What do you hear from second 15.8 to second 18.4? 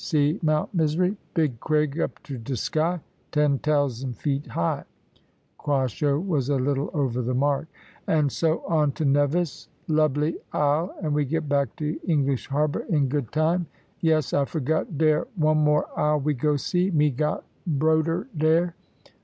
isle we go see. Me got broder